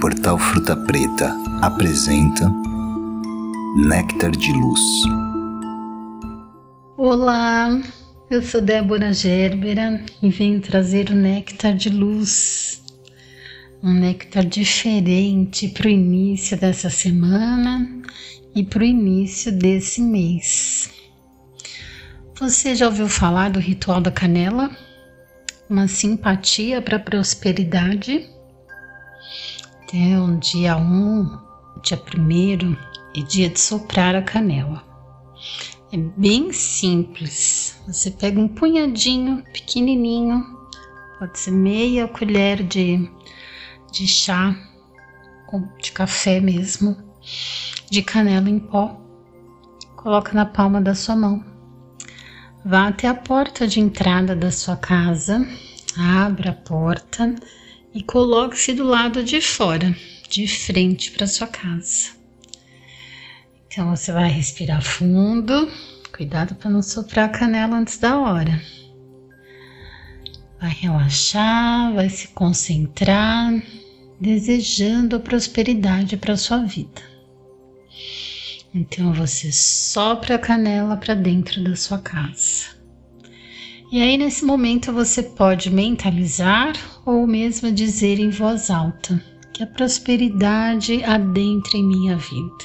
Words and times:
Portal 0.00 0.38
Fruta 0.38 0.76
Preta 0.76 1.36
apresenta 1.60 2.48
Néctar 3.88 4.30
de 4.30 4.52
Luz. 4.52 4.80
Olá, 6.96 7.80
eu 8.30 8.40
sou 8.40 8.60
Débora 8.60 9.12
Gerbera 9.12 10.00
e 10.22 10.30
venho 10.30 10.60
trazer 10.60 11.10
o 11.10 11.16
Néctar 11.16 11.74
de 11.74 11.90
Luz. 11.90 12.80
Um 13.82 13.92
néctar 13.92 14.44
diferente 14.44 15.66
para 15.66 15.88
o 15.88 15.90
início 15.90 16.56
dessa 16.56 16.90
semana 16.90 17.88
e 18.54 18.62
para 18.62 18.82
o 18.82 18.86
início 18.86 19.50
desse 19.50 20.00
mês. 20.00 20.90
Você 22.38 22.76
já 22.76 22.86
ouviu 22.86 23.08
falar 23.08 23.50
do 23.50 23.58
ritual 23.58 24.00
da 24.00 24.12
canela? 24.12 24.70
Uma 25.68 25.88
simpatia 25.88 26.80
para 26.80 26.98
a 26.98 27.00
prosperidade? 27.00 28.37
Até 29.88 30.20
o 30.20 30.36
dia 30.36 30.76
1, 30.76 30.82
um, 30.82 31.38
dia 31.82 31.96
1 31.96 32.76
é 33.16 33.22
dia 33.22 33.48
de 33.48 33.58
soprar 33.58 34.14
a 34.14 34.20
canela. 34.20 34.84
É 35.90 35.96
bem 35.96 36.52
simples. 36.52 37.80
Você 37.86 38.10
pega 38.10 38.38
um 38.38 38.48
punhadinho 38.48 39.42
pequenininho, 39.50 40.44
pode 41.18 41.38
ser 41.38 41.52
meia 41.52 42.06
colher 42.06 42.62
de, 42.64 43.10
de 43.90 44.06
chá, 44.06 44.54
de 45.82 45.90
café 45.92 46.38
mesmo, 46.38 46.94
de 47.90 48.02
canela 48.02 48.50
em 48.50 48.58
pó, 48.58 48.94
coloca 49.96 50.34
na 50.34 50.44
palma 50.44 50.82
da 50.82 50.94
sua 50.94 51.16
mão. 51.16 51.42
Vá 52.62 52.88
até 52.88 53.08
a 53.08 53.14
porta 53.14 53.66
de 53.66 53.80
entrada 53.80 54.36
da 54.36 54.50
sua 54.50 54.76
casa, 54.76 55.48
abra 55.96 56.50
a 56.50 56.68
porta 56.68 57.34
e 57.94 58.02
coloque-se 58.02 58.72
do 58.72 58.84
lado 58.84 59.24
de 59.24 59.40
fora, 59.40 59.96
de 60.28 60.46
frente 60.46 61.10
para 61.10 61.26
sua 61.26 61.46
casa. 61.46 62.10
Então 63.66 63.94
você 63.94 64.12
vai 64.12 64.28
respirar 64.28 64.82
fundo, 64.82 65.70
cuidado 66.14 66.54
para 66.54 66.70
não 66.70 66.82
soprar 66.82 67.26
a 67.26 67.32
canela 67.32 67.76
antes 67.76 67.98
da 67.98 68.18
hora. 68.18 68.60
Vai 70.60 70.70
relaxar, 70.70 71.94
vai 71.94 72.08
se 72.08 72.28
concentrar, 72.28 73.52
desejando 74.20 75.20
prosperidade 75.20 76.16
para 76.16 76.36
sua 76.36 76.58
vida. 76.64 77.02
Então 78.74 79.12
você 79.12 79.50
sopra 79.52 80.34
a 80.34 80.38
canela 80.38 80.96
para 80.96 81.14
dentro 81.14 81.62
da 81.62 81.76
sua 81.76 81.98
casa. 81.98 82.77
E 83.90 84.02
aí, 84.02 84.18
nesse 84.18 84.44
momento, 84.44 84.92
você 84.92 85.22
pode 85.22 85.70
mentalizar 85.70 86.74
ou 87.06 87.26
mesmo 87.26 87.72
dizer 87.72 88.18
em 88.18 88.28
voz 88.28 88.70
alta 88.70 89.18
que 89.54 89.62
a 89.62 89.66
prosperidade 89.66 91.02
adentra 91.02 91.78
em 91.78 91.86
minha 91.86 92.18
vida. 92.18 92.64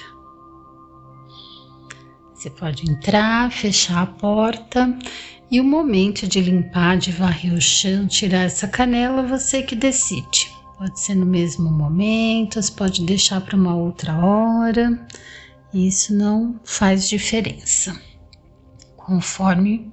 Você 2.33 2.49
pode 2.49 2.91
entrar, 2.91 3.49
fechar 3.53 4.03
a 4.03 4.05
porta 4.05 4.99
e 5.49 5.61
o 5.61 5.63
momento 5.63 6.27
de 6.27 6.41
limpar, 6.41 6.97
de 6.97 7.13
varrer 7.13 7.53
o 7.53 7.61
chão, 7.61 8.05
tirar 8.05 8.41
essa 8.41 8.67
canela, 8.67 9.23
você 9.23 9.63
que 9.63 9.77
decide. 9.77 10.51
Pode 10.77 10.99
ser 10.99 11.16
no 11.16 11.25
mesmo 11.25 11.71
momento, 11.71 12.61
você 12.61 12.71
pode 12.73 13.01
deixar 13.05 13.39
para 13.39 13.55
uma 13.55 13.73
outra 13.73 14.13
hora. 14.17 15.07
Isso 15.73 16.13
não 16.13 16.59
faz 16.66 17.07
diferença. 17.07 17.97
Conforme 18.97 19.89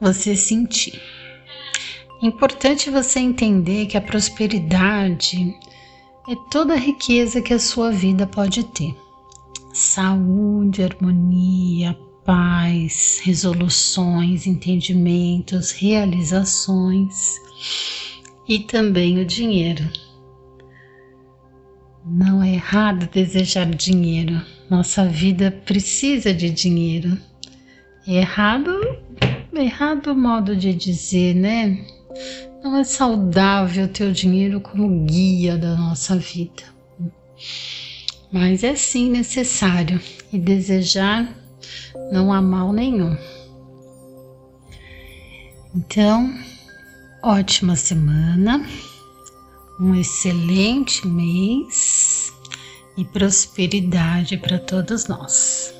você 0.00 0.36
sentir. 0.36 1.00
Importante 2.22 2.90
você 2.90 3.20
entender 3.20 3.86
que 3.86 3.96
a 3.96 4.00
prosperidade 4.00 5.54
é 6.28 6.34
toda 6.50 6.74
a 6.74 6.78
riqueza 6.78 7.42
que 7.42 7.54
a 7.54 7.58
sua 7.58 7.90
vida 7.90 8.26
pode 8.26 8.64
ter. 8.64 8.94
Saúde, 9.72 10.82
harmonia, 10.82 11.96
paz, 12.24 13.20
resoluções, 13.22 14.46
entendimentos, 14.46 15.70
realizações 15.70 17.36
e 18.48 18.58
também 18.60 19.20
o 19.20 19.24
dinheiro. 19.24 19.88
Não 22.04 22.42
é 22.42 22.54
errado 22.54 23.08
desejar 23.12 23.66
dinheiro. 23.66 24.40
Nossa 24.70 25.04
vida 25.04 25.50
precisa 25.64 26.32
de 26.32 26.50
dinheiro. 26.50 27.18
É 28.06 28.14
errado 28.14 28.72
errado 29.58 30.14
modo 30.14 30.56
de 30.56 30.72
dizer, 30.72 31.34
né? 31.34 31.84
Não 32.62 32.76
é 32.76 32.84
saudável 32.84 33.88
ter 33.88 34.08
o 34.08 34.12
dinheiro 34.12 34.60
como 34.60 35.04
guia 35.04 35.56
da 35.56 35.76
nossa 35.76 36.16
vida. 36.16 36.64
Mas 38.32 38.64
é 38.64 38.74
sim 38.74 39.10
necessário 39.10 40.00
e 40.32 40.38
desejar 40.38 41.32
não 42.10 42.32
há 42.32 42.40
mal 42.40 42.72
nenhum. 42.72 43.16
Então, 45.74 46.32
ótima 47.22 47.76
semana, 47.76 48.66
um 49.78 49.94
excelente 49.94 51.06
mês 51.06 52.32
e 52.96 53.04
prosperidade 53.04 54.38
para 54.38 54.58
todos 54.58 55.06
nós. 55.06 55.75